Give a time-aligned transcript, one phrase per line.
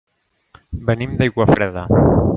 [0.89, 1.85] Venim d'Aiguafreda.